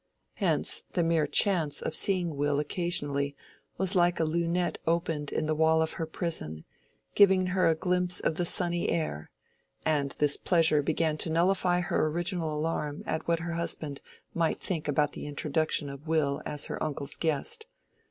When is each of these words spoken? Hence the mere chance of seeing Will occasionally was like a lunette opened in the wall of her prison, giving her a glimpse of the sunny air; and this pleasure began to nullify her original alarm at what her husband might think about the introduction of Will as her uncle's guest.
Hence 0.37 0.81
the 0.93 1.03
mere 1.03 1.27
chance 1.27 1.79
of 1.79 1.93
seeing 1.93 2.35
Will 2.35 2.59
occasionally 2.59 3.35
was 3.77 3.93
like 3.95 4.19
a 4.19 4.23
lunette 4.25 4.79
opened 4.87 5.31
in 5.31 5.45
the 5.45 5.53
wall 5.53 5.79
of 5.79 5.91
her 5.93 6.07
prison, 6.07 6.65
giving 7.13 7.45
her 7.53 7.67
a 7.67 7.75
glimpse 7.75 8.19
of 8.19 8.33
the 8.33 8.43
sunny 8.47 8.89
air; 8.89 9.29
and 9.85 10.09
this 10.17 10.37
pleasure 10.37 10.81
began 10.81 11.17
to 11.19 11.29
nullify 11.29 11.81
her 11.81 12.07
original 12.07 12.51
alarm 12.51 13.03
at 13.05 13.27
what 13.27 13.41
her 13.41 13.53
husband 13.53 14.01
might 14.33 14.59
think 14.59 14.87
about 14.87 15.11
the 15.11 15.27
introduction 15.27 15.87
of 15.87 16.07
Will 16.07 16.41
as 16.47 16.65
her 16.65 16.81
uncle's 16.81 17.15
guest. 17.15 17.67